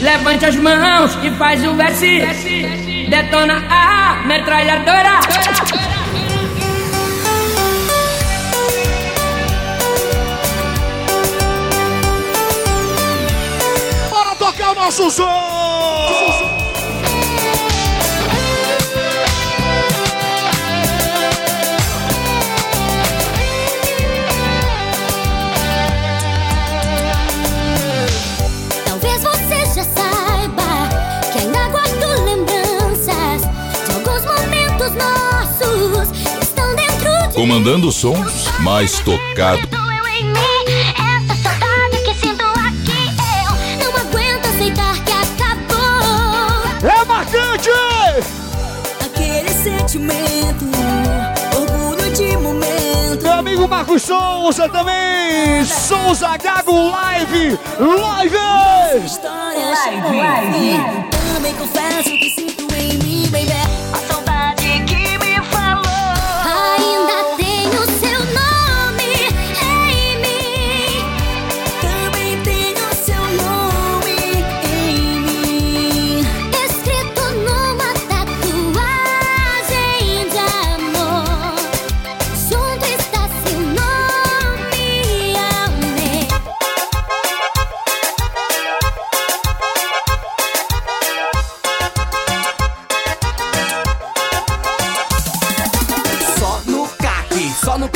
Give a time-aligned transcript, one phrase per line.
[0.00, 2.20] Levante as mãos e faz o verse.
[3.10, 5.20] Detona a metralhadora.
[14.08, 15.59] Bora tocar o nosso som!
[37.40, 39.66] Comandando sons mais tocado.
[39.68, 43.16] Doeu em mim essa saudade que sinto aqui.
[43.80, 46.86] Eu não aguento aceitar que acabou.
[46.86, 47.70] É marcante!
[49.02, 50.66] Aquele sentimento,
[51.56, 53.22] orgulho de momento.
[53.22, 55.64] Meu amigo Marcos Souza também!
[55.64, 57.58] Souza Gago Live!
[57.78, 59.06] Live!
[59.06, 59.64] História
[60.10, 60.78] live.
[61.32, 62.39] Também confesso que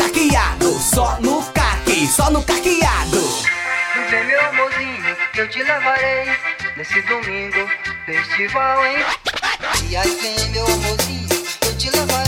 [0.05, 3.21] caqueado, só no caque, só no caqueado.
[4.11, 6.27] Vem meu amorzinho, que eu te levarei
[6.77, 7.71] nesse domingo,
[8.05, 8.99] festival, hein?
[9.89, 12.24] E aí vem meu amorzinho, eu te levarei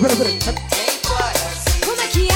[0.00, 0.56] Peraí, peraí, peraí.
[1.84, 2.34] Como é que é?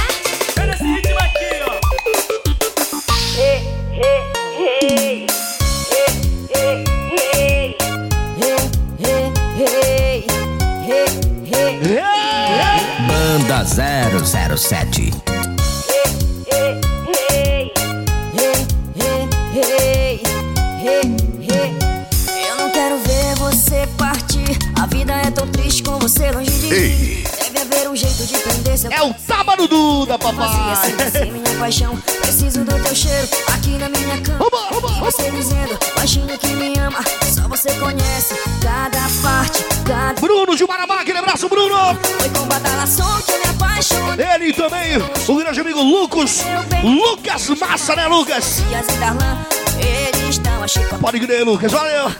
[13.08, 14.97] Banda 007.
[46.82, 47.48] Lucas.
[47.58, 48.62] Massa, né, Lucas?
[51.00, 52.10] Pode crer, Lucas, valeu!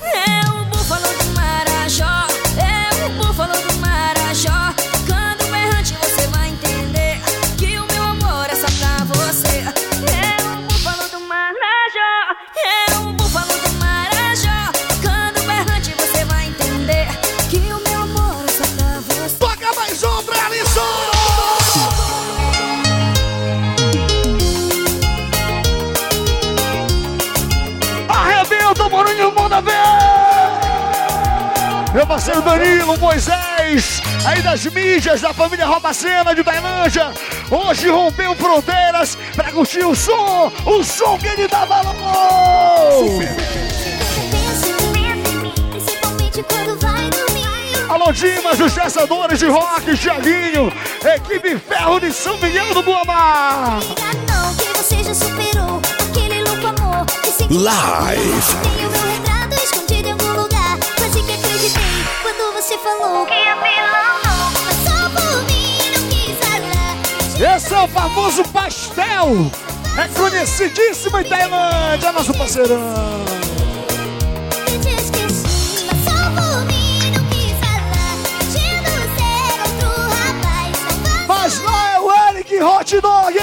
[32.09, 37.13] Parceiro Danilo, Moisés, aí das mídias da família Robacena de Tailândia,
[37.51, 41.95] hoje rompeu fronteiras pra curtir o som, o som que ele dá valor!
[47.91, 50.73] Alô, Dimas, os caçadores de rock, Thiaguinho,
[51.15, 53.81] equipe Ferro de São Miguel do Boa Mar.
[62.69, 63.63] Você falou Que é não
[64.85, 69.51] só por mim não quis falar Esse é o famoso pastel.
[69.97, 72.79] É conhecidíssimo em Tailândia, nosso parceirão.
[72.79, 73.39] Não
[81.27, 83.35] Mas lá é o Eric Hot Dog.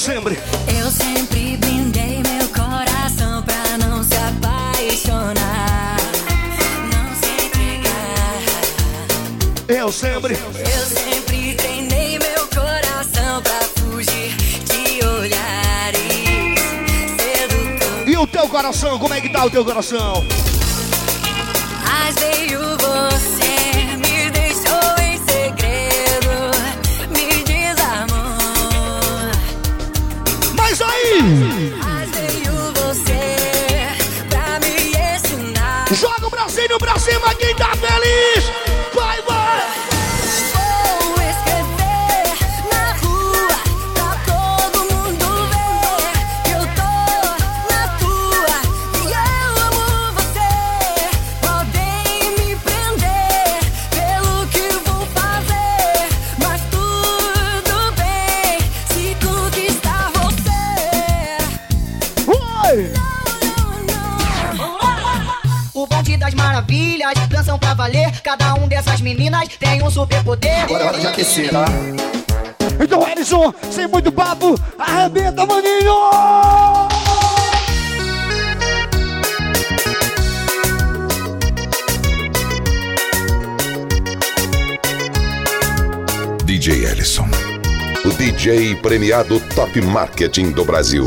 [0.00, 0.38] sempre.
[0.66, 5.96] Eu sempre blindei meu coração pra não se apaixonar.
[6.90, 8.40] Não se entregar.
[9.68, 10.32] Eu sempre.
[10.34, 16.60] Eu sempre treinei meu coração pra fugir de olhares.
[17.20, 18.06] sedutores.
[18.06, 18.98] E o teu coração?
[18.98, 20.24] Como é que tá o teu coração?
[68.82, 70.64] Dessas meninas tem um superpoder.
[70.64, 71.66] Agora é hora de aquecer, tá?
[72.82, 76.88] Então, Ellison, sem muito papo, arrebenta, maninho!
[86.46, 87.28] DJ Ellison.
[88.02, 91.04] O DJ premiado Top Marketing do Brasil.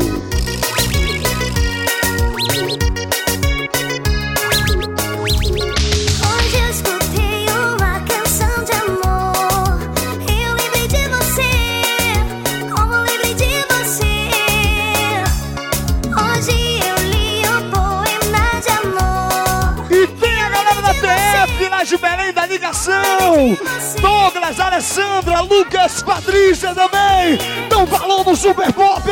[23.36, 23.56] Ligação!
[24.00, 27.38] Douglas, Alessandra, Lucas, Patrícia também!
[27.68, 29.02] Dão valor no Super Pop!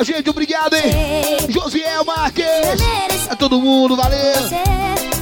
[0.00, 0.82] A gente, obrigado, hein?
[1.50, 2.46] Josiel Marques!
[3.30, 4.18] É todo mundo, valeu!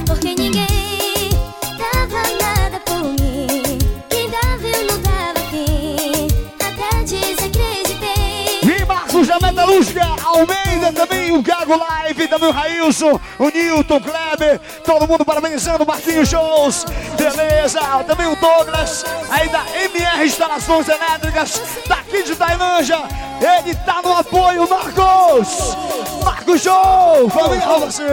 [0.05, 1.29] Porque ninguém
[1.77, 3.77] dava nada por mim.
[4.09, 6.27] Quem dava eu não dava fim.
[6.61, 8.61] Até desacreditei.
[8.63, 14.59] E Marcos da Metalúrgica, Almeida também, o Gago Live, também o Railson, o Newton, Kleber,
[14.85, 16.85] todo mundo parabenizando o Marquinhos Shows,
[17.17, 17.79] beleza?
[18.05, 22.99] Também o Douglas, aí da MR Instalações Elétricas, daqui de Tailândia,
[23.41, 25.75] ele tá no apoio, Marcos!
[26.23, 28.03] Marcos Show, família você!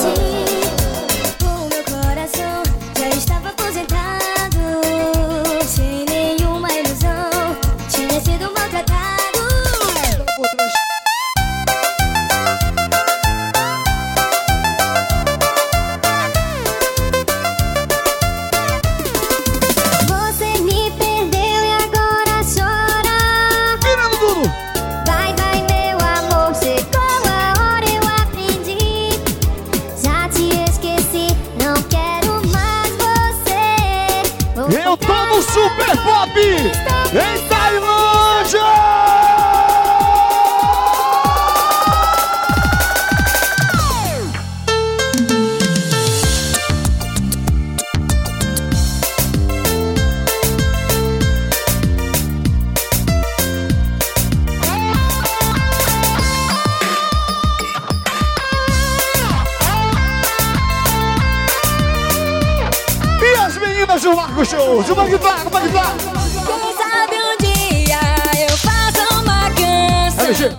[0.00, 0.42] Sim,
[10.38, 10.81] o
[64.52, 65.38] que tá?
[65.44, 65.94] Como é que tá?
[66.44, 68.00] Quem sabe um dia
[68.38, 70.56] eu faço uma canção LG,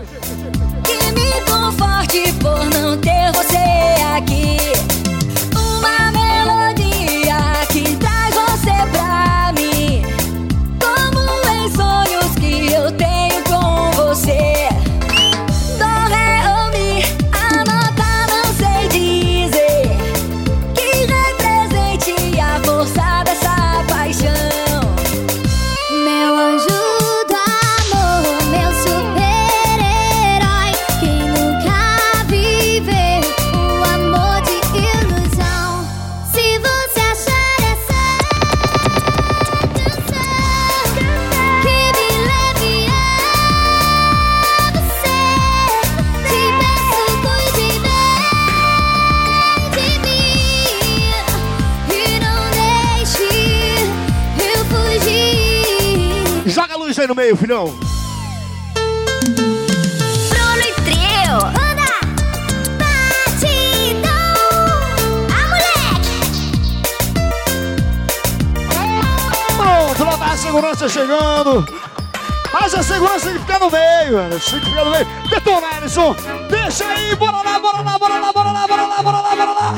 [57.34, 57.66] aí filhão.
[60.30, 61.36] Bruno e Trio.
[61.38, 61.92] Anda.
[62.80, 64.12] Batidão.
[65.30, 66.16] Ah, moleque.
[69.58, 71.66] Pronto, lá vai a segurança chegando.
[72.54, 74.40] Mas a segurança tem que ficar no meio, velho.
[74.40, 75.08] Tem que ficar no meio.
[75.30, 76.16] Detona, Alisson.
[76.50, 79.52] Deixa aí, bora lá, bora lá, bora lá, bora lá, bora lá, bora lá, bora
[79.52, 79.74] lá.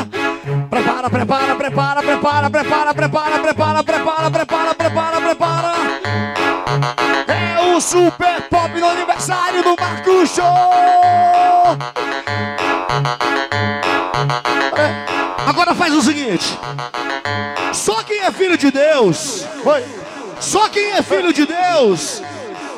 [0.70, 4.75] Prepara, prepara, prepara, prepara, prepara, prepara, prepara, prepara, prepara.
[7.96, 10.44] Super Pop no aniversário do Marco Show.
[14.78, 16.60] É, Agora faz o seguinte.
[17.72, 19.46] Só quem é filho de Deus.
[19.64, 19.86] Oi.
[20.42, 22.22] Só quem é filho de Deus.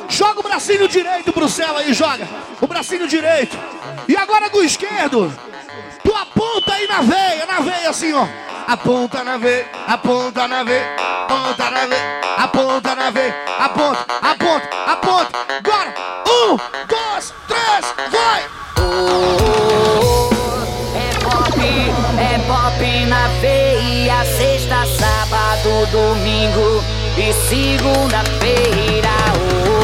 [0.08, 2.28] Joga o bracinho direito pro céu aí, joga.
[2.60, 3.58] O bracinho direito.
[4.06, 5.36] E agora do esquerdo.
[6.04, 8.24] Tu aponta aí na veia, na veia assim, ó.
[8.68, 10.94] Aponta na veia, aponta na veia,
[11.24, 14.06] aponta na veia, aponta na veia, aponta,
[25.86, 26.84] domingo
[27.16, 29.08] e segunda-feira.
[29.34, 29.77] Oh,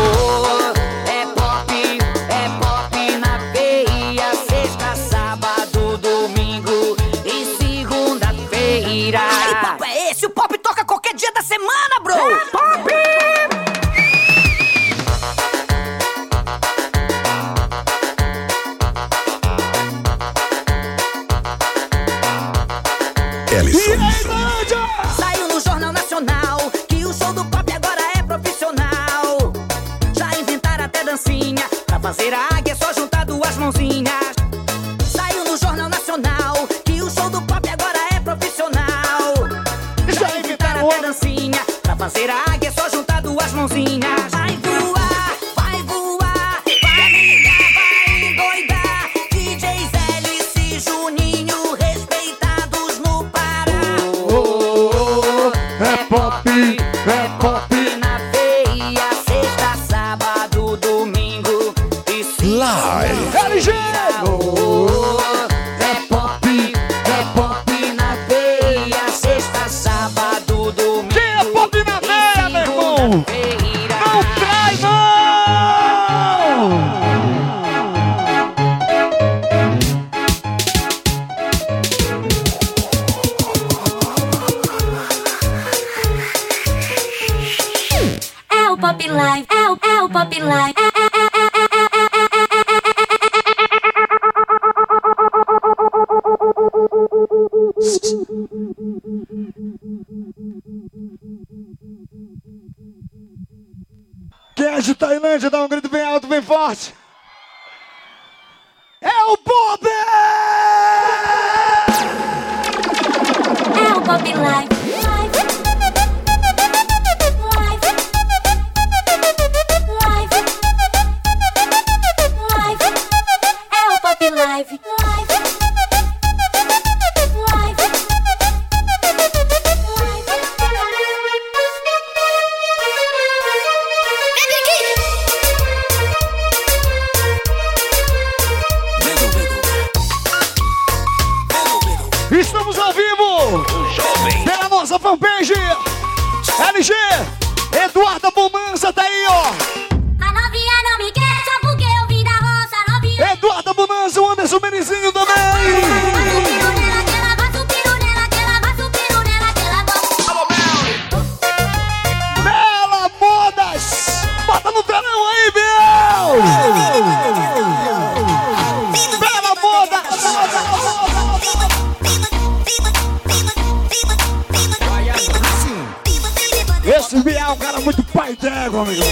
[178.24, 179.02] pai d'égua, amigo.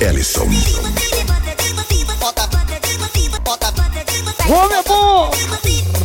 [0.00, 0.46] Ellison.
[4.48, 5.30] Homem é bom!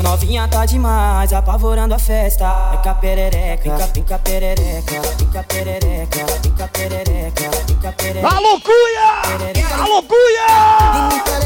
[0.02, 2.72] Novinha tá demais, apavorando a festa.
[2.72, 8.28] Fica perereca, fica, fica perereca, fica perereca, fica perereca, fica perereca.
[8.28, 9.84] Alô, Cuia!
[9.84, 11.43] Alô, Cuia!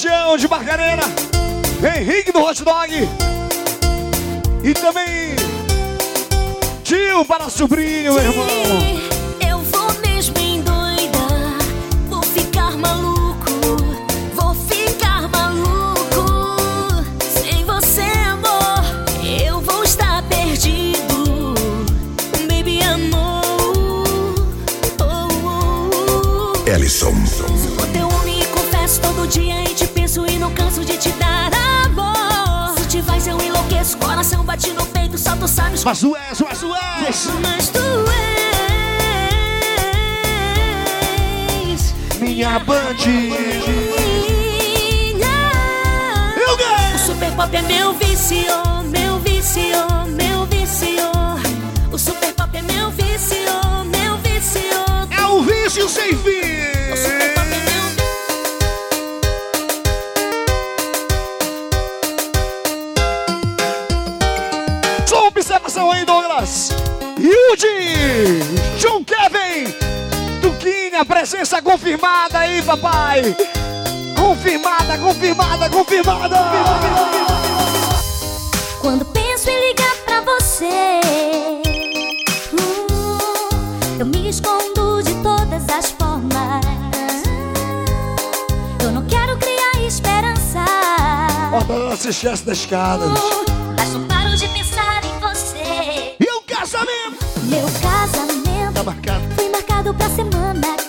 [0.00, 1.02] Região de Barcarena.
[1.94, 2.90] Henrique do hot dog.
[4.64, 5.36] E também
[6.82, 8.46] tio para sobrinho, meu irmão.
[9.46, 11.58] Eu vou mesmo endoidar,
[12.08, 13.50] vou ficar maluco,
[14.34, 17.04] vou ficar maluco.
[17.22, 18.82] Sem você, amor,
[19.44, 21.54] eu vou estar perdido.
[22.48, 23.42] Baby, amor.
[24.98, 25.28] Oh,
[26.64, 26.70] oh.
[26.70, 27.14] Ellison.
[27.26, 29.79] Sou teu homem confesso todo dia e
[35.60, 37.26] sabes Mas tu és, mas tu és.
[37.42, 38.60] mas tu és
[42.20, 42.60] Minha
[45.16, 45.36] minha.
[46.36, 46.94] Eu ganhei.
[46.94, 48.69] O super pop é meu vício,
[68.76, 69.72] John Kevin,
[70.42, 73.34] Tuquinha, presença confirmada aí, papai.
[74.14, 76.36] Confirmada, confirmada, confirmada.
[78.78, 81.00] Quando penso em ligar pra você,
[82.52, 83.18] hum,
[83.98, 87.22] eu me escondo de todas as formas.
[88.82, 90.62] Eu não quero criar esperança.
[91.68, 93.08] Não se esquece das escadas.
[93.08, 93.49] Mas
[99.94, 100.79] pra semana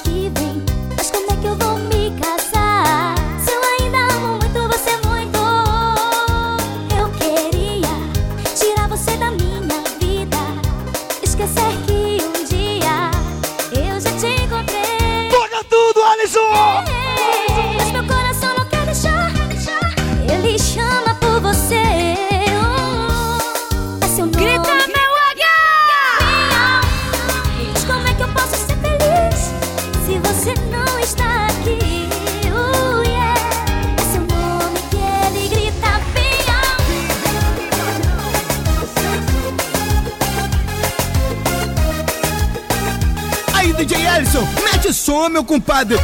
[43.91, 45.97] DJ Ellison, mete som, meu compadre.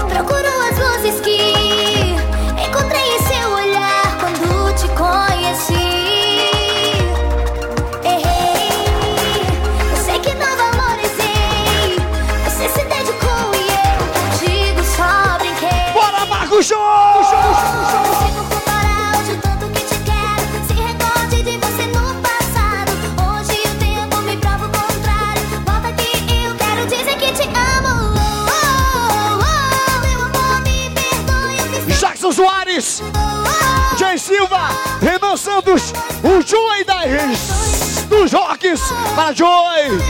[0.00, 0.53] Eu procuro
[32.80, 33.02] Soares,
[33.96, 34.68] Jay Silva,
[35.00, 38.80] Renan Santos, o Joy das, dos Rocks
[39.14, 40.00] para Joy.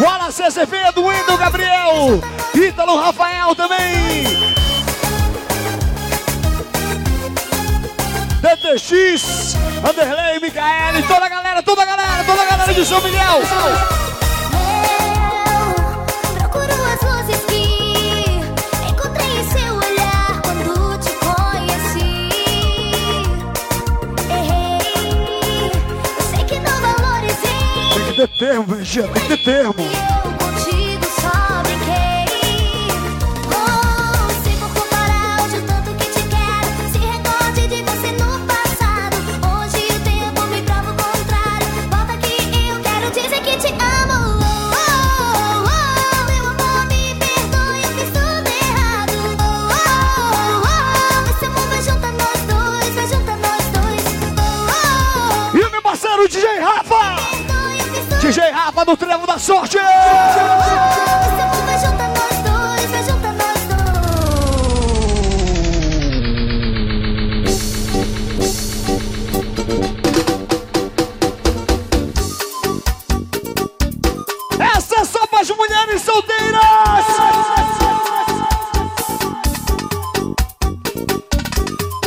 [0.00, 2.20] Wallace Azevedo, Wendel Gabriel,
[2.54, 4.24] Ítalo Rafael também.
[8.40, 9.56] DTX,
[9.88, 14.01] Anderley, Micaele, toda a galera, toda a galera, toda a galera de São Miguel.
[28.26, 29.08] Valorizei.
[29.44, 30.21] Tem que
[62.42, 63.62] dois, vai juntar nós
[74.76, 76.60] Essa é só para as mulheres solteiras.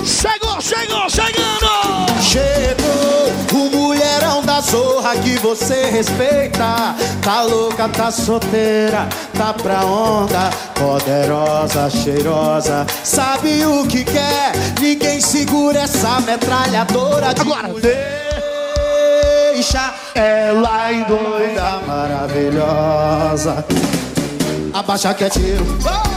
[0.05, 1.65] Chegou, chegando.
[2.21, 6.34] Chegou o mulherão da zorra que você respeita.
[6.57, 10.49] Tá louca, tá solteira, tá pra onda.
[10.73, 14.53] Poderosa, cheirosa, sabe o que quer?
[14.79, 17.69] Ninguém segura essa metralhadora de Agora,
[19.53, 23.65] Deixa ela endoida, maravilhosa.
[24.73, 25.65] Abaixa que é tiro.
[25.81, 26.14] Abaixa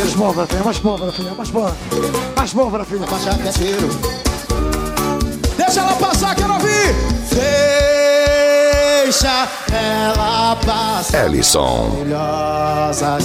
[0.00, 0.08] Tiro.
[0.08, 1.76] Mais pólvora, filha, mais pólvora, filha, mais pólvora.
[2.36, 3.04] Mais pólvora, filha.
[3.04, 3.88] Abaixa que é tiro.
[5.56, 6.94] Deixa ela passar, quero ouvir.
[9.04, 11.26] Deixa ela passar.
[11.26, 11.90] Ellison.
[11.90, 13.24] Maravilhosas.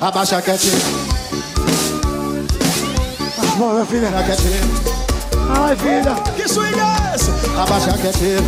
[0.00, 0.82] Abaixa que é tiro.
[3.36, 4.08] Mais pólvora, filha.
[4.08, 4.66] Abaixa que é tiro.
[5.60, 6.14] Ai, vida.
[6.36, 7.30] Que swing é esse?
[7.56, 8.44] Abaixa que é tiro.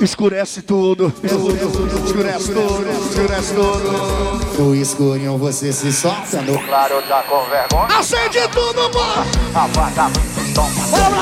[0.00, 1.12] Escurece tudo.
[1.22, 3.06] Escurece tudo.
[3.08, 4.58] Escurece tudo.
[4.58, 6.40] No escurinho você se solta.
[6.42, 7.98] No Claro, tá com vergonha.
[7.98, 9.26] Acende tudo, amor.
[9.54, 10.10] Apaga,
[10.54, 10.86] toma.
[10.88, 11.18] Bora.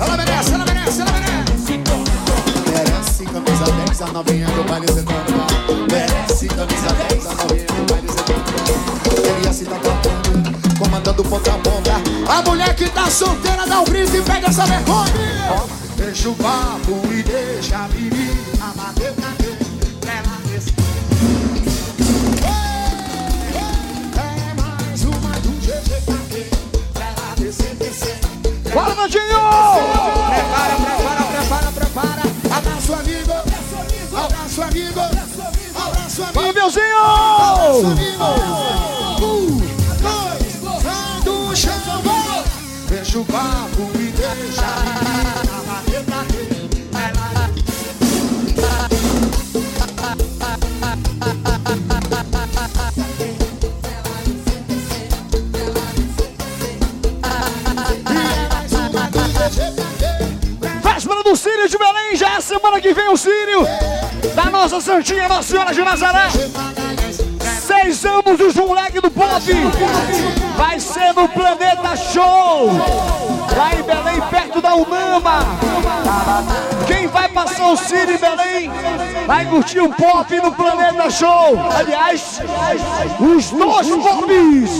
[0.00, 1.80] Ela merece, ela merece, ela merece.
[2.70, 5.32] Merece camisa 10, a novinha do baile zetando.
[5.90, 8.08] Merece camisa 10, a novinha do baile.
[9.38, 9.91] Ele assim tá tocando,
[11.22, 11.92] comandando ponta a ponta.
[12.32, 15.12] A mulher que tá solteira dá um brinde e pega essa vergonha.
[15.96, 19.32] Deixa o papo e deixa a menina bater na
[20.10, 20.74] ela descer.
[24.16, 26.02] É mais uma do GG
[26.92, 28.18] pra ela descer, descer.
[28.72, 29.22] Bora, Nandinho.
[30.28, 32.22] Prepara, prepara, prepara, prepara.
[32.56, 33.32] Abraço, amigo.
[34.16, 35.00] Abraço, amigo.
[35.00, 36.34] Abraço, amigo.
[36.34, 36.98] Bora, Belzinho.
[36.98, 38.24] Abraço, amigo.
[38.24, 38.81] Um,
[43.12, 46.24] Deixa o papo e deixa a menina bater pra
[47.08, 47.50] ela.
[60.82, 63.66] Véspera do Sírio de Belém, já é semana que vem o Sírio
[64.34, 66.28] da nossa Santinha Nossa Senhora de Nazaré.
[67.92, 69.42] Seis anos dos moleque do pop.
[70.56, 72.70] Vai ser no Planeta Show.
[73.54, 75.44] Lá em Belém, perto da Unama.
[76.86, 78.70] Quem vai passar o Sírio em Belém
[79.26, 81.58] vai curtir o pop no Planeta Show.
[81.76, 82.40] Aliás,
[83.20, 84.70] os dois pops.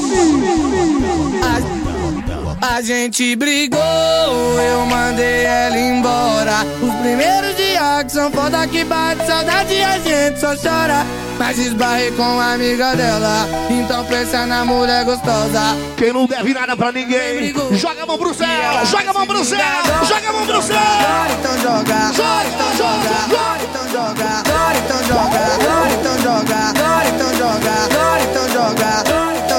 [2.62, 6.64] A gente brigou, eu mandei ela embora.
[6.80, 7.61] Os primeiros
[8.04, 11.06] que são foda que bate saudade e a gente só chora.
[11.38, 15.76] Mas esbarrei com a amiga dela, então pensa na mulher gostosa.
[15.96, 18.46] Quem não deve nada pra ninguém, joga a mão pro céu,
[18.86, 19.58] joga a mão pro céu,
[20.04, 20.76] joga a mão pro céu.
[20.76, 22.12] Chora, então joga.
[22.16, 23.12] Chora, então joga.
[23.30, 24.42] Chora, então joga.
[24.44, 25.52] Chora, então joga.
[25.62, 26.72] Chora, então joga.
[26.78, 27.88] Chora, então joga.
[27.88, 29.04] Chora, então joga.
[29.04, 29.51] Chora, então chora,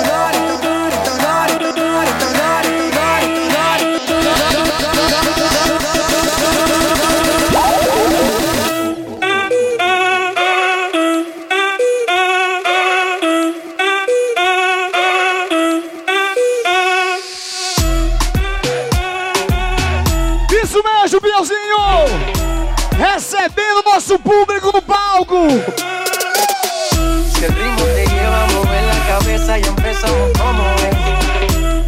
[25.44, 30.96] Si el ritmo te lleva a mover la cabeza y empezamos como es.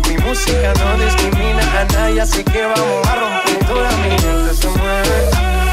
[0.09, 4.67] Mi música no discrimina a nadie, así que vamos a romper toda mi mente se
[4.67, 5.29] mueve.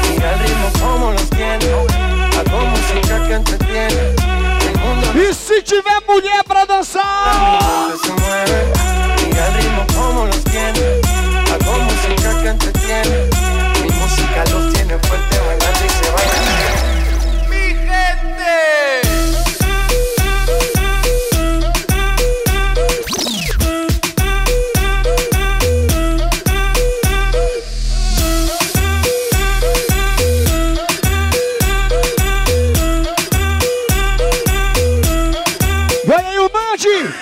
[0.09, 4.15] Mira el ritmo como los tiene, hago música que entretiene.
[4.65, 7.03] El mundo E se tiver mulher pra dançar?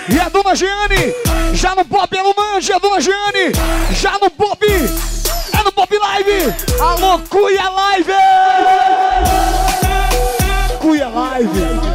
[0.08, 1.14] E a dona Giane!
[1.54, 3.52] Já no pop é e a dona Giane!
[3.92, 4.58] Já no pop!
[4.64, 6.54] É no Pop Live!
[6.80, 8.12] Alô, Cuia Live!
[10.80, 11.92] Cuia Live!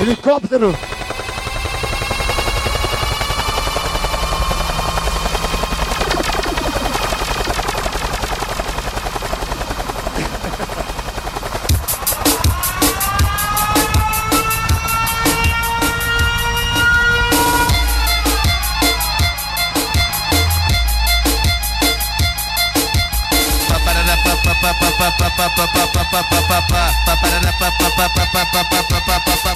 [0.00, 0.99] Helicóptero!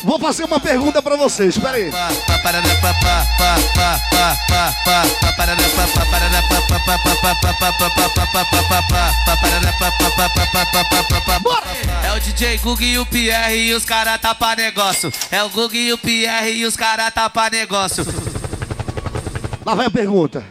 [0.03, 1.91] Vou fazer uma pergunta pra vocês, peraí.
[12.05, 15.13] É o DJ Gug e o Pierre e os cara tá pra negócio.
[15.31, 18.05] É o Gug e o Pierre e os cara tá pra negócio.
[19.65, 20.45] Lá vai a pergunta.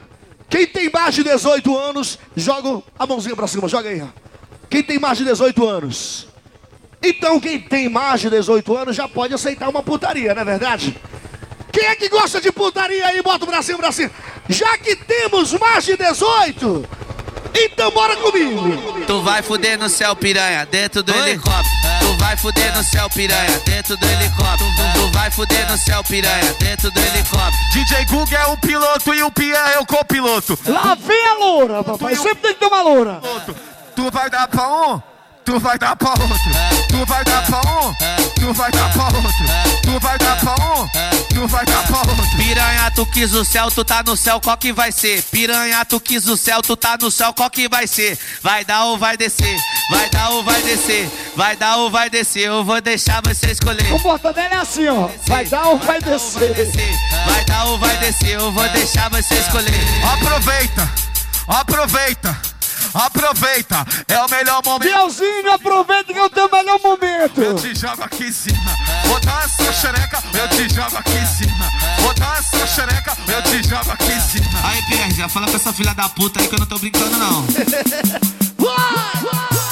[0.49, 4.01] Quem tem mais de 18 anos, joga a mãozinha pra cima, joga aí.
[4.01, 4.22] ó.
[4.73, 6.25] Quem tem mais de 18 anos?
[6.99, 10.97] Então quem tem mais de 18 anos já pode aceitar uma putaria, não é verdade?
[11.71, 13.21] Quem é que gosta de putaria aí?
[13.21, 14.09] Bota o bracinho pra cima.
[14.49, 16.89] Já que temos mais de 18,
[17.53, 19.03] então bora comigo.
[19.05, 21.67] Tu vai fuder no céu, piranha, dentro do helicóptero.
[21.99, 24.71] Tu vai fuder no céu, piranha, dentro do helicóptero.
[24.95, 27.63] Tu vai fuder no céu, piranha, dentro do helicóptero.
[27.73, 30.57] DJ Gug é o piloto e o Pierre é o copiloto.
[30.65, 32.15] Lá vem a loura, papai.
[32.15, 33.21] Sempre tem que ter uma loura.
[33.95, 35.01] Tu vai dar pra um,
[35.45, 36.27] tu vai dar pra outro.
[36.89, 37.93] Tu vai dar pra um,
[38.35, 39.45] tu vai dar pra outro.
[39.83, 40.87] Tu vai dar pra um,
[41.29, 42.37] tu vai dar pra outro.
[42.37, 45.21] Piranha, tu quis o céu, tu tá no céu, qual que vai ser?
[45.23, 48.17] Piranha, tu quis o céu, tu tá no céu, qual que vai ser?
[48.41, 49.57] Vai dar ou vai descer?
[49.91, 51.11] Vai dar ou vai descer?
[51.35, 52.47] Vai dar ou vai descer?
[52.47, 53.93] Eu vou deixar você escolher.
[53.93, 55.09] O mortadela é assim, ó.
[55.27, 56.51] Vai dar ou vai descer?
[57.27, 58.39] Vai dar ou vai descer?
[58.39, 59.73] Eu vou deixar você escolher.
[60.13, 60.89] Aproveita,
[61.47, 62.52] aproveita.
[62.93, 64.83] Aproveita, é o melhor momento.
[64.83, 67.41] Bielzinho, aproveita que é o teu melhor momento.
[67.41, 68.77] Eu te jogo aqui em cima.
[69.05, 71.71] Vou dar essa xereca, eu te jogo aqui em cima.
[72.01, 74.59] Vou dar essa xereca, eu te jogo aqui em cima.
[74.63, 77.17] Aí, Pierre, já fala com essa filha da puta aí que eu não tô brincando,
[77.17, 77.43] não.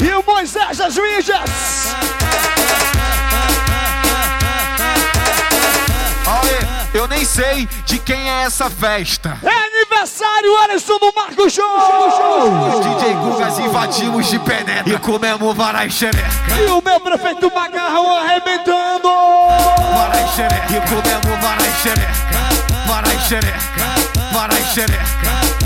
[0.00, 1.94] e o Moisés das Mídias.
[6.26, 9.38] Olha, eu nem sei de quem é essa festa.
[9.42, 11.64] É aniversário, Alisson do Marco Show.
[12.68, 16.28] Os DJ Gugas invadimos de penetra e comemos varai xereca.
[16.58, 19.08] E o meu prefeito Macarrão arrebentando.
[19.94, 20.72] Varai xereca.
[20.72, 22.12] E comemos varai xereca.
[22.86, 24.32] Varai xereca.
[24.32, 25.57] Varai xereca.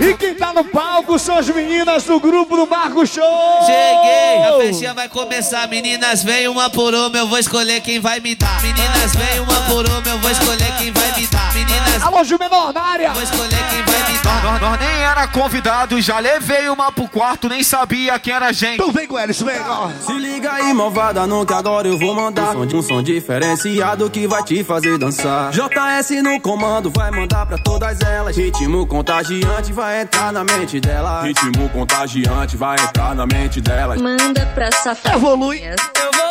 [0.00, 3.24] E quem tá no palco são as meninas do grupo do Marco Show.
[3.66, 5.66] Cheguei, a festinha vai começar.
[5.68, 8.62] Meninas, vem uma por uma, eu vou escolher quem vai me dar.
[8.62, 11.49] Meninas, vem uma por uma, eu vou escolher quem vai me dar.
[11.64, 13.12] Meninas, Alô, Gil Menor na área.
[13.12, 14.42] vou escolher quem vai me dar.
[14.42, 18.52] Nós, nós nem era convidado, já levei uma pro quarto, nem sabia quem era a
[18.52, 18.74] gente.
[18.74, 19.56] Então vem com eles, vem.
[20.00, 24.08] Se liga aí, malvada, não que agora eu vou mandar um som, um som diferenciado
[24.10, 25.50] que vai te fazer dançar.
[25.50, 28.36] JS no comando, vai mandar pra todas elas.
[28.36, 31.22] Ritmo contagiante vai entrar na mente dela.
[31.22, 34.00] Ritmo contagiante vai entrar na mente delas.
[34.00, 35.16] Manda pra safadinha.
[35.16, 35.58] Evolui.
[35.58, 36.29] Evoluiu,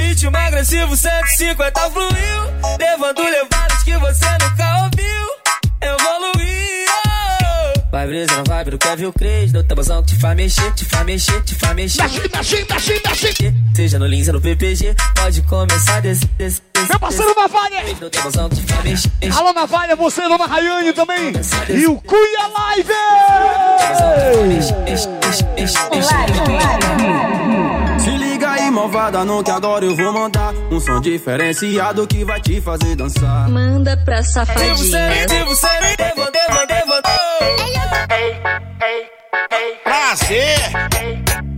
[0.00, 5.26] ritmo agressivo 150 fluiu, levando levadas que você nunca ouviu.
[5.80, 6.40] Evoluiu.
[7.90, 11.04] Vai brisa, não vai pro Kevin Cres, do tabuzão que te faz mexer, te faz
[11.04, 12.02] mexer, te faz mexer.
[12.02, 13.54] Mexe, mexe, mexe, mexe.
[13.74, 16.88] Seja no Lins ou no PPG, pode começar desse, desse, desse.
[16.88, 17.94] Meu parceiro Navalha.
[17.94, 19.10] Do tabuzão que te faz mexer.
[19.36, 21.32] Alô, Navalha, você, Dona Rayane também.
[21.68, 22.92] E o Cuia Live.
[25.56, 27.49] Se
[28.40, 32.58] liga aí, malvada, não que agora eu vou mandar um som diferenciado que vai te
[32.60, 33.48] fazer dançar.
[33.50, 34.76] Manda pra Devo safadinha.
[34.76, 36.92] ser, devo ser, devo, devo, devo,
[39.84, 40.58] Prazer!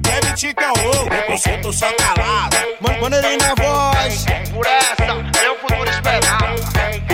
[0.00, 2.56] Deve te caô, preconceito só calado.
[2.80, 4.24] Mano, manda ele na voz.
[4.52, 6.71] Por essa, meu futuro esperado.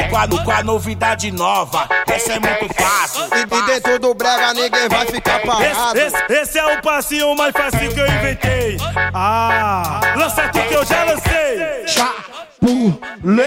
[0.09, 3.25] O quadro com a novidade nova, essa é muito fácil.
[3.37, 5.99] E, e dentro do brega ninguém vai ficar parado.
[5.99, 8.79] Esse, esse, esse é o passinho mais fácil que eu inventei.
[9.15, 11.87] Ah, lança aqui que eu já lancei.
[11.87, 13.45] Chapule,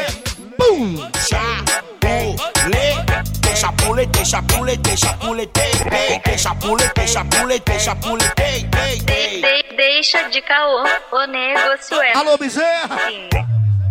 [0.58, 1.10] pum.
[1.28, 3.06] Chapule,
[3.42, 8.68] deixa pule, deixa pule, deixa pule, tei, tei, deixa pule, deixa pule, deixa pule, tei,
[8.70, 9.42] tei, tei.
[9.42, 12.14] De- deixa de caô, o negócio é.
[12.14, 12.98] Alô, Bezerra.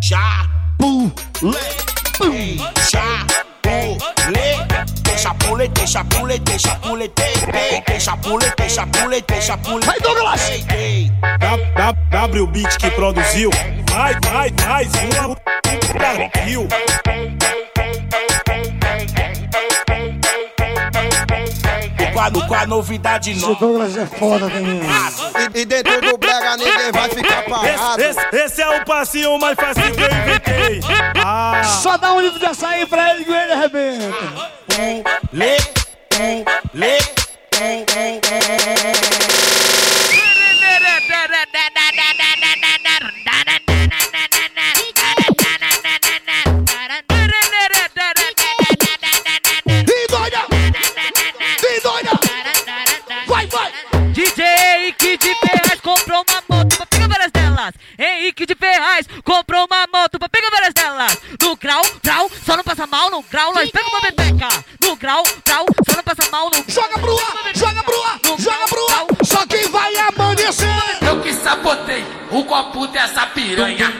[0.02, 1.12] Chapule,
[5.02, 7.08] deixa pule, deixa pule, deixa pule,
[7.86, 9.84] deixa pule, deixa pule, deixa pule.
[9.86, 10.40] Vai, Douglas.
[10.48, 11.12] Tei, tei.
[11.38, 13.50] W, w Beat que produziu.
[13.90, 15.36] Vai, vai, mais uma.
[15.92, 16.68] Brasil.
[22.10, 23.54] O quadro com a novidade Esse nova.
[23.54, 24.80] Douglas é foda também.
[25.54, 28.02] E, e dentro do brega ninguém vai ficar parado.
[28.02, 30.80] Esse, esse, esse é o passinho mais fácil que eu inventei.
[31.24, 34.14] Ah, Só dá um litro de açaí pra ele que ele arrebenta.
[35.32, 35.56] Lê,
[36.74, 36.98] lê,
[55.82, 57.74] Comprou uma moto pra pegar várias delas.
[57.98, 61.18] Henrique de Ferraz comprou uma moto pra pegar várias delas.
[61.40, 64.48] No grau, grau, só não passa mal no grau, nós pega uma bebeca.
[64.82, 68.68] No grau, grau, só não passa mal no Joga pro ar, joga pro ar, joga
[68.68, 69.06] pro ar.
[69.24, 70.68] Só quem vai amanhecer.
[71.00, 73.92] Eu que sabotei o copo dessa piranha.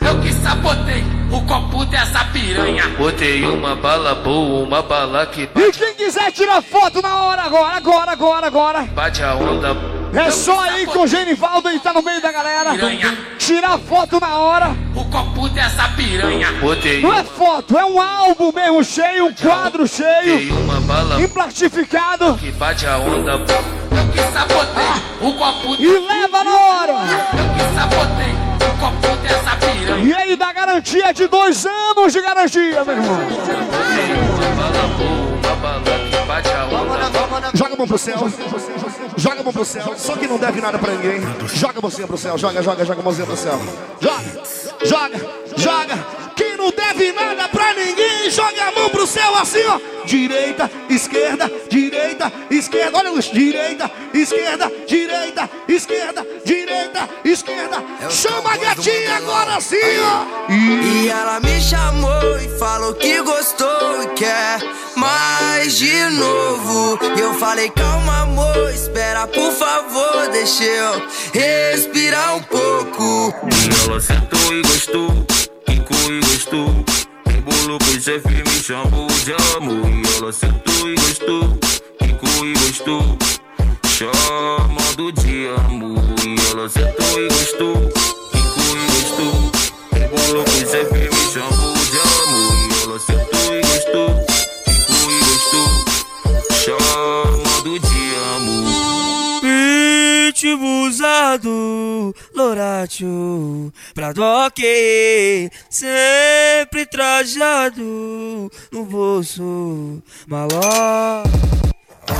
[0.00, 2.88] Eu que sabotei o copo dessa piranha.
[2.98, 5.42] Botei uma bala boa, uma bala que.
[5.42, 8.82] E quem quiser tirar foto na hora, agora, agora, agora, agora.
[8.82, 9.97] Bate a onda.
[10.14, 12.70] É só aí com o Genivaldo e tá no meio da galera.
[13.38, 14.76] Tirar foto na hora.
[14.94, 16.52] O copo dessa piranha.
[16.60, 22.34] Botei Não é foto, é um álbum mesmo cheio, um quadro cheio, uma bala emplastificado.
[22.36, 23.32] que bate a onda.
[23.32, 24.84] Eu que sabotei
[25.20, 26.92] o copo E leva na hora.
[26.92, 28.32] Eu que sabotei
[28.66, 30.04] o copo dessa piranha.
[30.04, 33.18] E aí dá garantia de dois anos de garantia, meu irmão.
[34.34, 37.50] Uma bala boa, uma bala que bate a onda.
[37.54, 38.18] Joga a mão pro céu.
[39.16, 39.94] Joga a mão pro céu.
[39.96, 41.20] Só que não deve nada pra ninguém.
[41.54, 42.36] Joga a mãozinha pro céu.
[42.36, 43.58] Joga, joga, joga a mãozinha pro céu.
[44.00, 44.42] Joga,
[44.84, 45.18] joga,
[45.56, 46.17] joga.
[46.58, 49.78] Não deve nada pra ninguém, joga a mão pro céu assim, ó.
[50.04, 52.98] Direita, esquerda, direita, esquerda.
[52.98, 57.84] Olha o direita, esquerda, direita, esquerda, direita, esquerda.
[58.10, 60.50] Chama a gatinha agora sim, ó.
[60.50, 64.58] E ela me chamou e falou que gostou e quer
[64.96, 66.98] mais de novo.
[67.16, 73.32] E eu falei, calma, amor, espera, por favor, deixa eu respirar um pouco.
[73.46, 75.26] E ela sentou e gostou,
[75.68, 76.84] quicou e gostou.
[77.28, 79.88] Embolou com o chefe, me chamou de amor.
[79.90, 81.58] E ela sentou e gostou,
[82.00, 83.18] e gostou.
[83.86, 85.98] Chamando de amor.
[86.24, 87.76] E ela sentou e gostou,
[88.34, 89.34] e gostou.
[89.94, 92.54] Embolou com o chefe, me chamou de amor.
[92.64, 94.10] E ela sentou e gostou,
[94.68, 95.68] e gostou.
[96.64, 97.97] Chamando de.
[100.40, 104.56] Pitbull usado, Loratio, pra doc,
[105.68, 111.24] sempre trajado no bolso, maló.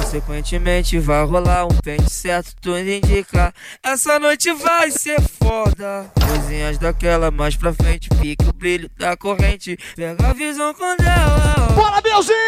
[0.09, 7.31] Consequentemente vai rolar um pente certo, tudo indica Essa noite vai ser foda Coisinhas daquela
[7.31, 12.39] mais pra frente Fique o brilho da corrente Pega a visão quando ela Bora, Belzinho!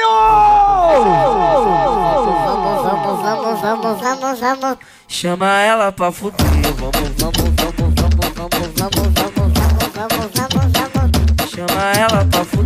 [2.82, 4.78] Vamos, vamos, vamos, vamos, vamos, vamos.
[5.06, 6.38] Chama ela pra fuder
[6.78, 9.50] Vamos, vamos, vamos, vamos, vamos, vamos, vamos, vamos,
[9.92, 11.50] vamos, vamos, vamos.
[11.50, 12.59] Chama ela pra fuder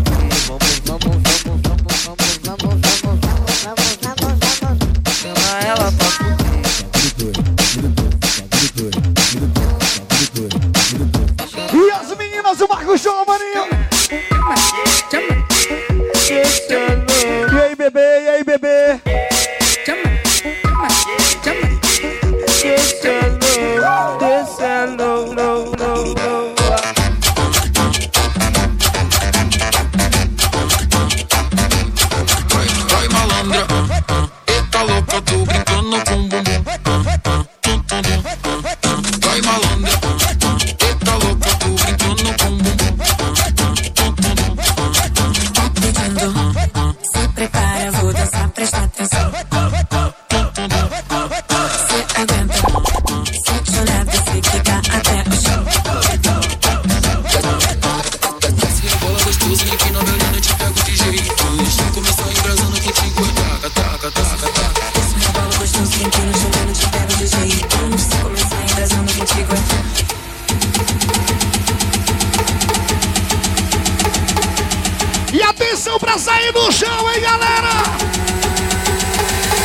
[76.74, 77.84] chão, hein, galera?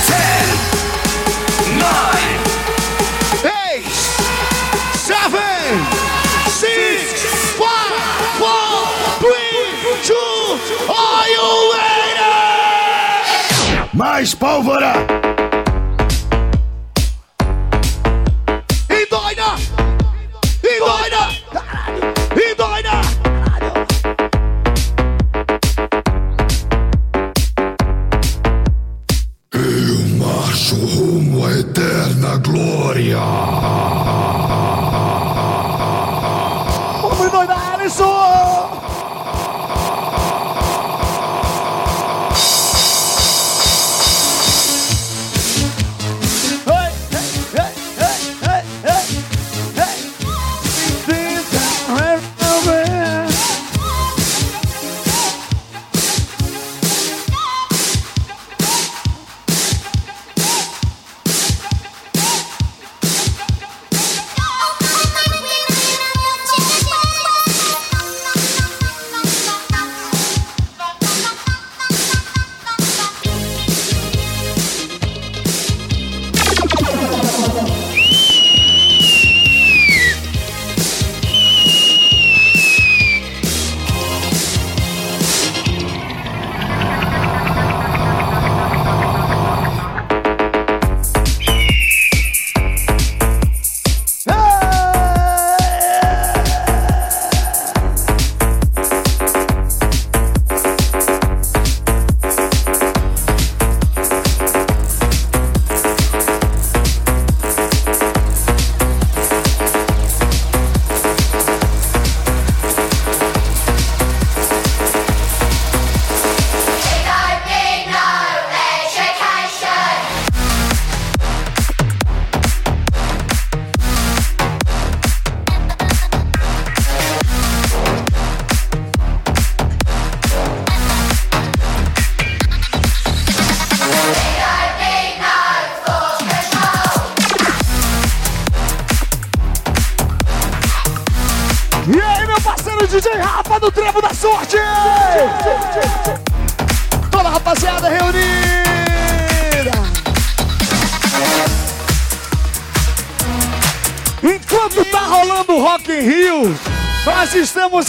[0.06, 0.20] 10,
[1.80, 2.20] 9,
[3.44, 3.90] 8,
[4.96, 5.40] 7,
[6.52, 6.70] 6,
[7.58, 7.68] 5,
[8.38, 8.88] 4,
[9.20, 9.32] 3,
[10.06, 10.14] 2,
[10.88, 12.30] are you ready?
[13.94, 15.39] Mais pólvora!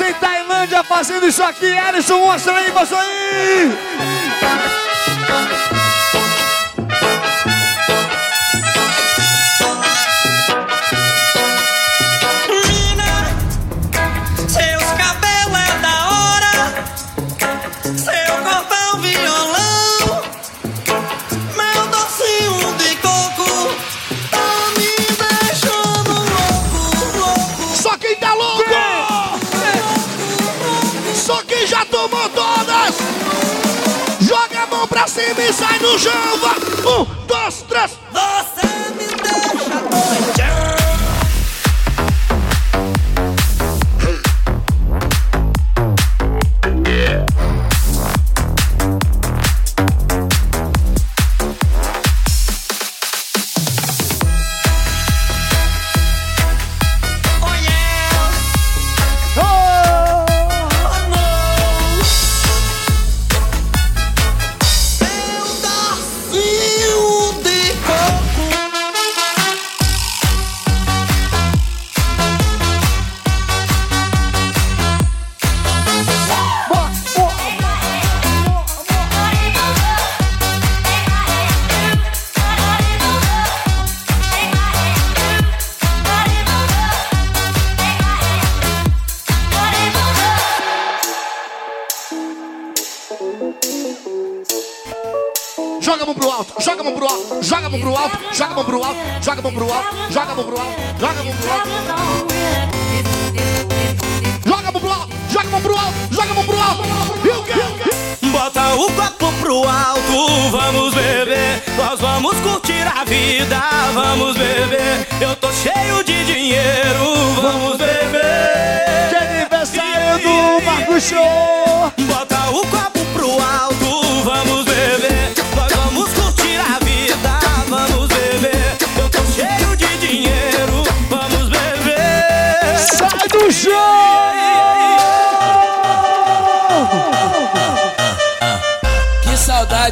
[0.08, 1.66] Em Tailândia fazendo isso aqui.
[1.66, 3.89] Ellison, mostra aí, mostra aí!
[35.20, 36.12] Mão pra cima e sai no chão!
[36.86, 37.98] Um, dois, três!
[38.12, 38.49] Você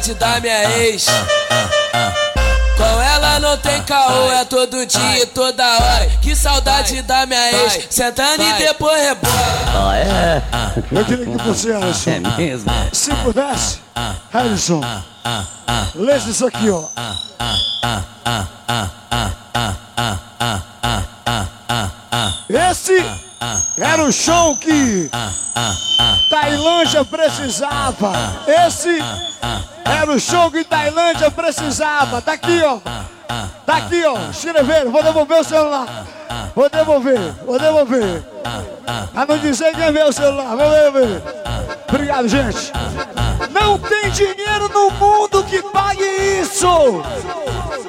[0.09, 1.05] saudade da minha ex.
[2.77, 6.09] Com ela não tem caô, é todo dia e toda hora.
[6.21, 7.87] Que saudade da minha ex.
[7.89, 9.33] Sentando e depois rebola.
[9.75, 10.41] Ah, é?
[10.91, 12.71] Eu queria que você, Alisson, É mesmo?
[12.93, 13.79] se pudesse,
[14.33, 14.81] Alisson,
[15.95, 16.83] lesse isso aqui, ó.
[22.49, 23.03] Esse
[23.77, 25.09] era o show que
[26.29, 28.11] Tailândia precisava.
[28.47, 28.99] Esse
[29.85, 32.21] era o show que Tailândia precisava.
[32.21, 32.79] Tá aqui, ó.
[33.65, 34.17] Tá aqui, ó.
[34.31, 34.91] Escreveram.
[34.91, 36.05] Vou devolver o celular.
[36.55, 37.33] Vou devolver.
[37.45, 38.23] Vou devolver.
[39.13, 40.55] Pra não dizer quem vê o celular.
[40.55, 41.21] Vou devolver.
[41.87, 42.71] Obrigado, gente.
[43.51, 46.03] Não tem dinheiro no mundo que pague
[46.41, 47.03] isso.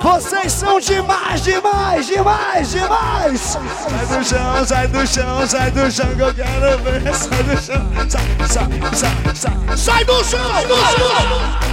[0.03, 3.41] Vocês são demais, demais, demais, demais.
[3.41, 7.15] Sai do chão, sai do chão, sai do chão que eu quero ver.
[7.15, 9.77] Sai do chão, sai, sai, sai, sai.
[9.77, 11.71] Sai do chão, do chão!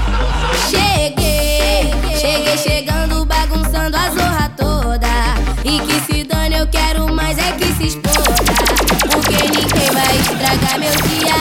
[0.70, 3.17] Cheguei, cheguei chegando,
[3.68, 5.08] bagunçando a zorra toda.
[5.64, 8.34] E que se dane, eu quero mais é que se exploda.
[9.12, 11.36] Porque ninguém vai estragar meu dia.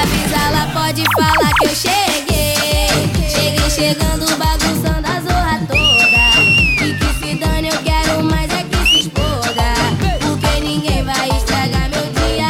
[0.00, 2.96] Avisa lá, pode falar que eu cheguei.
[3.28, 6.84] Cheguei chegando, bagunçando a zorra toda.
[6.84, 9.74] E que se dane, eu quero mais é que se exploda.
[10.20, 12.48] Porque ninguém vai estragar meu dia.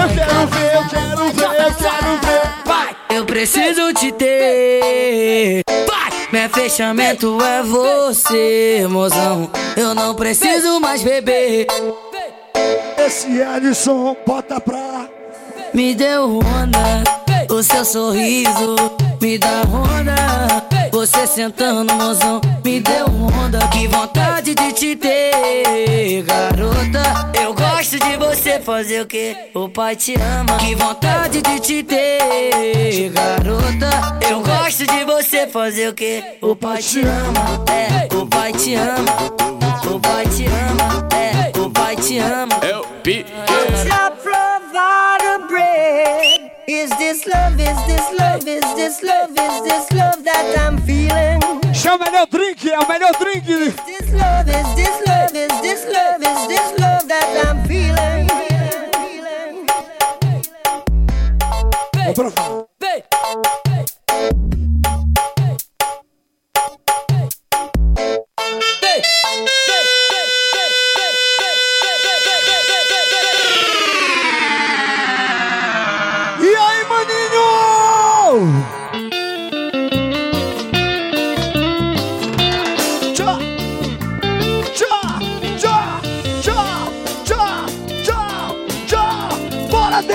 [0.00, 2.64] Eu quero ver, eu quero ver, eu quero ver.
[2.64, 2.96] Vai!
[3.10, 5.67] Eu preciso te ter.
[6.30, 9.50] Meu fechamento é você, mozão.
[9.74, 11.66] Eu não preciso mais beber.
[12.98, 15.08] Esse Alisson bota pra.
[15.72, 17.02] Me deu onda,
[17.50, 18.76] o seu sorriso
[19.20, 20.67] me dá onda.
[20.98, 23.60] Você sentando, mozão, me deu onda.
[23.68, 27.30] Que vontade de te ter, garota.
[27.40, 29.36] Eu gosto de você fazer o que?
[29.54, 30.58] O pai te ama.
[30.58, 34.18] Que vontade de te ter, garota.
[34.28, 36.20] Eu gosto de você fazer o que?
[36.42, 37.64] O pai te ama.
[37.70, 39.94] É, o pai te ama.
[39.94, 41.08] O pai te ama.
[41.14, 42.58] É, o pai te ama.
[42.60, 43.24] Eu pi.
[43.86, 44.07] Jah
[44.78, 46.52] lot of bread.
[46.68, 51.40] Is this love, is this love, is this love, is this love that I'm feeling?
[51.74, 53.44] Show é o melhor drink, é o melhor drink.
[53.48, 58.26] Is this love, is this love, is this love, is this love that I'm feeling?
[62.08, 62.58] Outra vez.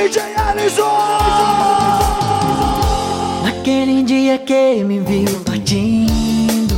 [0.04, 0.84] DJ Alisson!
[3.42, 6.74] Naquele dia que me viu partindo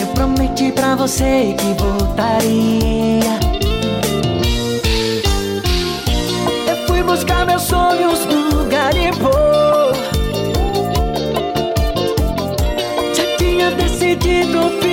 [0.00, 3.38] Eu prometi pra você que voltaria
[6.68, 9.30] Eu fui buscar meus sonhos no garimpo
[13.14, 14.83] Já tinha decidido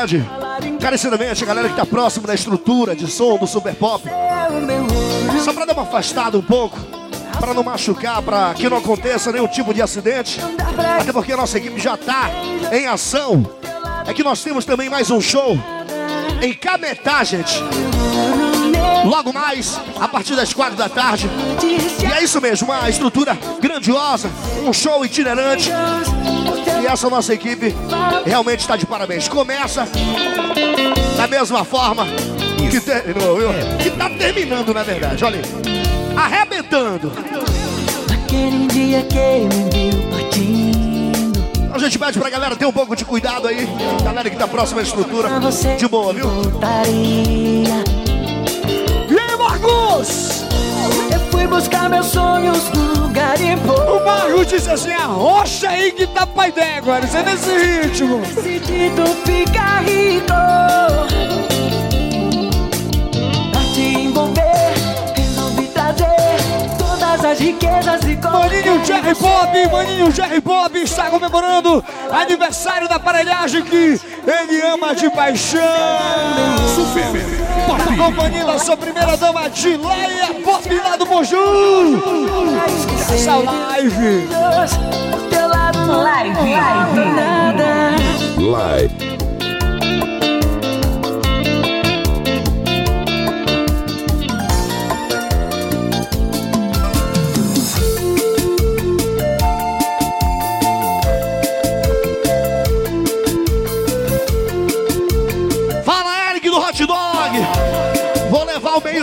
[0.00, 0.24] pede
[0.66, 4.02] encarecidamente a galera que tá próximo da estrutura de som do Super Pop.
[5.44, 6.78] Só pra dar uma afastada um pouco,
[7.38, 10.40] pra não machucar, pra que não aconteça nenhum tipo de acidente.
[10.98, 12.30] Até porque a nossa equipe já tá
[12.72, 13.44] em ação.
[14.06, 15.58] É que nós temos também mais um show
[16.40, 17.62] em Cametá, gente.
[19.04, 21.28] Logo mais, a partir das quatro da tarde.
[22.02, 24.30] E é isso mesmo, uma estrutura grandiosa,
[24.66, 25.70] um show itinerante.
[26.80, 27.74] E essa nossa equipe
[28.24, 29.28] realmente está de parabéns.
[29.28, 29.86] Começa
[31.16, 32.06] da mesma forma
[32.70, 33.48] que terminou, viu?
[33.78, 36.16] Que tá terminando, na verdade, olha aí.
[36.16, 37.12] Arrebentando.
[38.12, 43.04] Aquele dia que me viu partindo A gente pede pra galera ter um pouco de
[43.04, 43.68] cuidado aí.
[44.04, 45.28] Galera que tá próxima à estrutura.
[45.76, 46.26] De boa, viu?
[49.08, 50.49] E aí, Marcos?
[51.50, 57.00] Buscar meus sonhos no garimpo O Marcos disse assim, arrocha aí que tá pai d'égua,
[57.00, 58.20] você nesse ritmo.
[58.20, 60.26] Decidido ficar rico
[63.50, 64.74] Pra te envolver
[65.16, 66.06] Resolvi trazer
[66.78, 73.62] todas as riquezas e Maninho Jerry Bob, Maninho Jerry Bob está comemorando aniversário da aparelhagem
[73.62, 75.60] que ele ama de paixão.
[76.74, 81.36] Super Tá acompanhando a sua primeira dama de Leia Pop lá do Moju.
[83.12, 84.28] Essa live.
[85.88, 86.38] Live,
[88.38, 89.19] Live.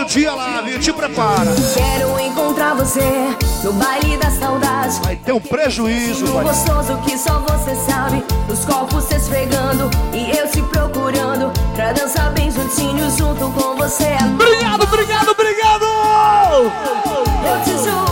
[0.08, 0.78] Meio-dia lá, viu?
[0.78, 1.54] Te prepara.
[1.74, 5.00] Quero encontrar você no baile da saudade.
[5.02, 6.44] Vai ter um prejuízo, vai.
[6.44, 8.24] gostoso que só você sabe.
[8.48, 11.52] Os copos se esfregando e eu te procurando.
[11.74, 14.16] Pra dançar bem juntinho junto com você.
[14.34, 15.84] Obrigado, obrigado, obrigado!
[17.44, 18.07] Eu te juro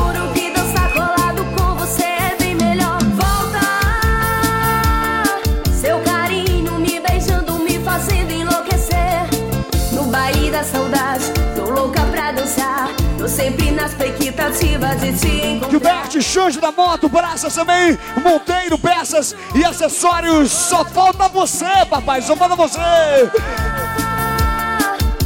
[14.46, 15.70] expectativa de te encontrar.
[15.70, 20.50] Gilberto, Xanjo da Moto, Braças também, Monteiro, peças e acessórios.
[20.50, 22.80] Só falta você, papai, só falta você.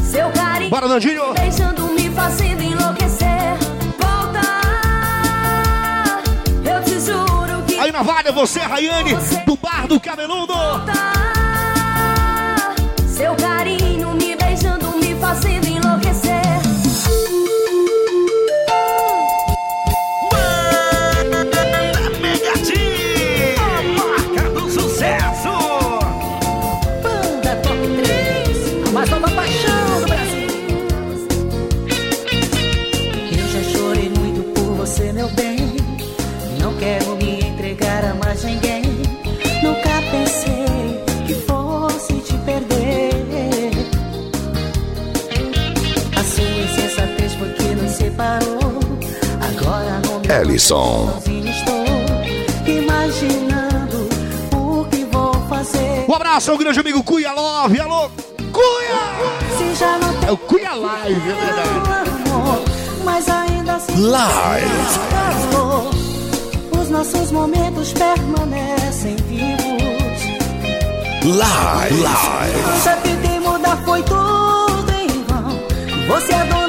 [0.03, 1.35] Seu carinho Bora, Nandinho.
[1.35, 3.57] beijando, me fazendo enlouquecer.
[3.99, 4.41] Volta!
[6.65, 9.15] Eu te juro que Aí na Vale, você, Rayane,
[9.47, 10.55] do Bar do Cabeludo.
[13.07, 15.60] Seu carinho me beijando, me fazendo
[64.21, 64.67] Live.
[66.79, 70.21] Os nossos momentos permanecem vivos.
[71.25, 72.03] Live.
[72.03, 73.03] Live.
[73.03, 75.59] Tentei mudar, foi tudo em vão.
[76.09, 76.60] Você é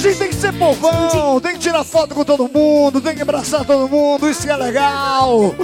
[0.00, 3.66] gente tem que ser povão, tem que tirar foto com todo mundo, tem que abraçar
[3.66, 5.54] todo mundo, isso que é legal.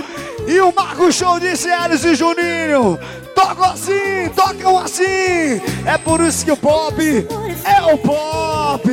[0.46, 2.98] E o Marco Show disse Alice e Juninho,
[3.34, 5.60] tocam assim, tocam assim.
[5.86, 8.90] É por isso que o pop é o pop.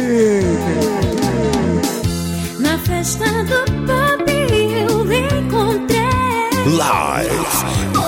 [2.59, 5.99] Na festa do pop eu encontrei
[6.65, 7.29] Live.
[7.95, 7.99] o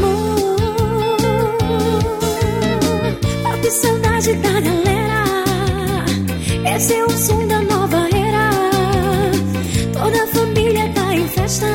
[0.00, 0.34] amor.
[3.42, 4.93] Pop saudade da galera.
[6.76, 8.50] Esse é o som da nova era.
[9.92, 11.66] Toda a família tá em festa.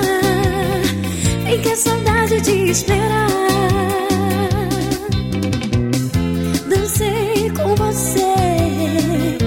[1.61, 3.29] Que é saudade de esperar.
[6.69, 9.37] Dancei com você,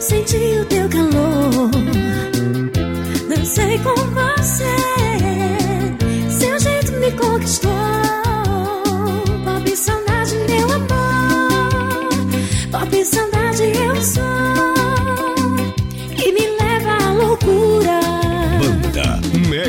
[0.00, 1.70] senti o teu calor.
[3.28, 4.97] Dancei com você,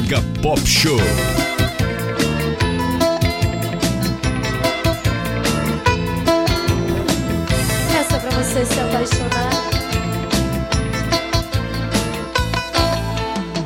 [0.10, 0.98] Mega Pop Show.
[7.96, 9.52] Essa é pra você se apaixonar.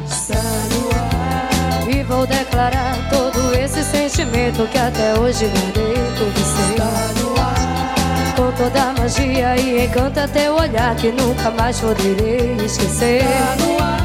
[0.06, 1.90] Está no ar.
[1.90, 6.74] E vou declarar todo esse sentimento que até hoje guardei por você.
[6.74, 8.36] Está no ar.
[8.36, 13.24] Com toda a magia e encanta teu olhar que nunca mais poderei esquecer.
[13.24, 14.04] Está no ar.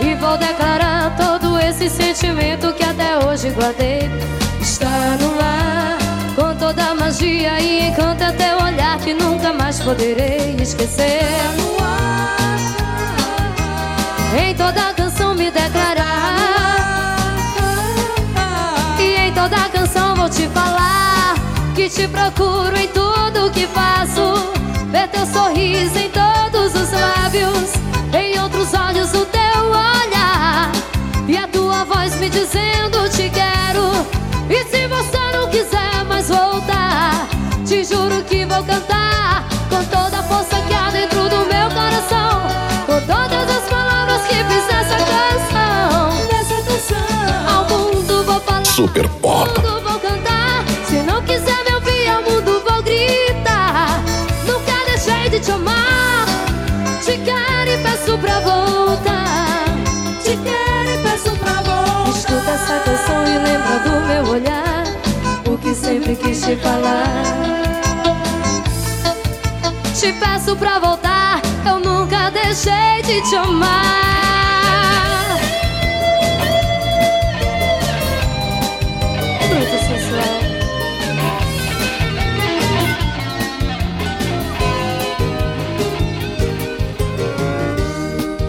[0.00, 0.85] E vou declarar
[1.86, 4.10] esse sentimento que até hoje guardei.
[4.60, 5.96] Está no ar.
[6.34, 11.22] Com toda a magia e encanta teu olhar que nunca mais poderei esquecer.
[14.36, 16.06] Em toda canção me declarar.
[18.98, 21.34] E em toda canção vou te falar
[21.74, 24.52] que te procuro em tudo que faço.
[24.90, 27.70] Ver teu sorriso em todos os lábios,
[28.12, 30.15] em outros olhos o teu olhar
[32.26, 33.86] me dizendo te quero.
[34.50, 37.28] E se você não quiser mais voltar,
[37.64, 42.42] te juro que vou cantar com toda a força que há dentro do meu coração,
[42.86, 46.26] com todas as palavras que fiz essa canção.
[46.32, 48.64] Nessa canção, ao mundo vou falar.
[48.64, 49.08] Super
[66.46, 67.24] te falar.
[69.98, 71.42] Te peço pra voltar.
[71.66, 73.76] Eu nunca deixei de te amar.
[79.48, 80.36] Muito sensual.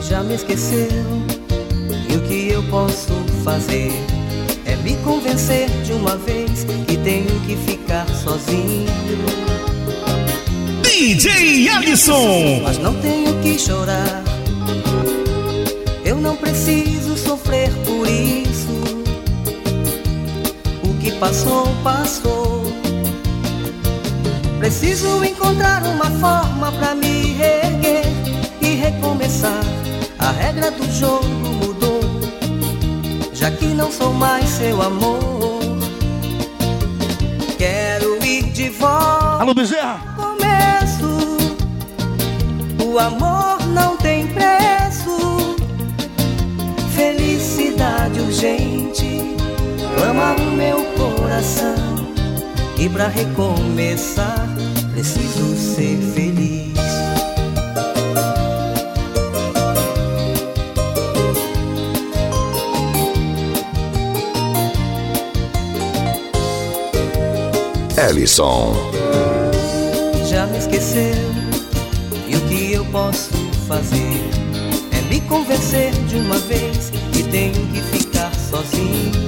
[0.07, 0.87] Já me esqueceu
[2.09, 3.91] e o que eu posso fazer
[4.67, 6.63] é me convencer de uma vez
[7.07, 8.85] tenho que ficar sozinho.
[10.83, 12.59] DJ Alisson.
[12.63, 14.25] Mas não tenho que chorar.
[16.03, 18.67] Eu não preciso sofrer por isso.
[20.83, 22.65] O que passou, passou.
[24.59, 28.03] Preciso encontrar uma forma pra me reerguer
[28.61, 29.63] e recomeçar.
[30.19, 32.01] A regra do jogo mudou,
[33.33, 35.56] já que não sou mais seu amor.
[37.57, 39.41] Quero ir de volta.
[39.41, 39.99] Alô, Bezerra.
[40.15, 41.37] Começo.
[42.85, 45.55] O amor não tem preço.
[46.95, 49.35] Felicidade urgente
[49.95, 51.75] clama o meu coração.
[52.77, 54.47] E pra recomeçar,
[54.93, 56.76] preciso ser feliz.
[68.09, 68.73] Ellison.
[70.29, 71.13] Já me esqueceu
[72.27, 73.31] e o que eu posso
[73.67, 74.21] fazer
[74.91, 79.26] é me convencer de uma vez que tenho que ficar sozinho.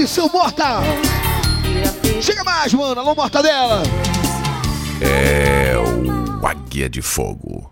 [0.00, 0.80] Atenção, morta!
[2.22, 3.02] Chega mais, mano.
[3.02, 3.82] Alô, mortadela.
[4.98, 7.69] É o Águia de Fogo.